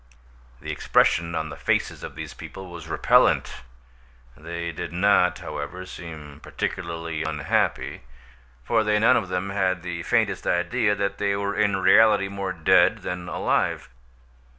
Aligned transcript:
The 0.61 0.71
expression 0.71 1.35
on 1.35 1.49
the 1.49 1.55
faces 1.55 2.03
of 2.03 2.15
these 2.15 2.33
people 2.33 2.71
was 2.71 2.87
repellent; 2.87 3.57
they 4.35 4.71
did 4.71 4.91
not, 4.91 5.37
however, 5.37 5.85
seem 5.85 6.39
particularly 6.41 7.21
unhappy, 7.21 8.01
for 8.63 8.83
they 8.83 8.97
none 8.97 9.15
of 9.15 9.29
them 9.29 9.51
had 9.51 9.83
the 9.83 10.01
faintest 10.01 10.47
idea 10.47 10.95
that 10.95 11.19
they 11.19 11.35
were 11.35 11.53
in 11.55 11.77
reality 11.77 12.29
more 12.29 12.51
dead 12.51 13.03
than 13.03 13.29
alive. 13.29 13.89